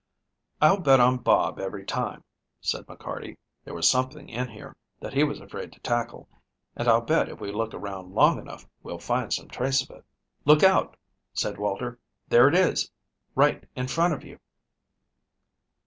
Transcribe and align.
"I'll 0.59 0.79
bet 0.79 0.99
on 0.99 1.17
Bob 1.17 1.59
every 1.59 1.85
time," 1.85 2.23
said 2.59 2.87
McCarty. 2.87 3.37
"There 3.63 3.75
was 3.75 3.87
something 3.87 4.29
in 4.29 4.47
here 4.47 4.75
that 4.99 5.13
he 5.13 5.23
was 5.23 5.39
afraid 5.39 5.71
to 5.73 5.79
tackle, 5.81 6.27
and 6.75 6.87
I'll 6.87 7.01
bet 7.01 7.29
if 7.29 7.39
we 7.39 7.51
look 7.51 7.75
around 7.75 8.15
long 8.15 8.39
enough 8.39 8.65
we'll 8.81 8.97
find 8.97 9.31
some 9.31 9.47
trace 9.47 9.83
of 9.83 9.91
it." 9.91 10.03
"Look 10.43 10.63
out!" 10.63 10.97
said 11.35 11.59
Walter. 11.59 11.99
"There 12.29 12.47
it 12.47 12.55
is, 12.55 12.89
right 13.35 13.63
in 13.75 13.87
front 13.87 14.15
of 14.15 14.23
you." 14.23 14.39